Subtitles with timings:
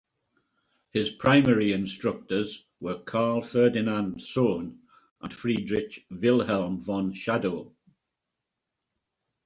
[0.89, 4.79] His primary instructors were Karl Ferdinand Sohn
[5.21, 7.71] and Friedrich Wilhelm von Schadow.